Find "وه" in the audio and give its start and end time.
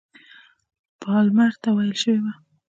2.23-2.33